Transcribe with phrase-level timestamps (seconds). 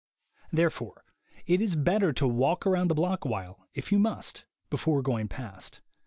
[0.51, 1.05] Therefore
[1.45, 5.27] it is better to walk around the block a while, if you must, before going
[5.27, 5.81] past.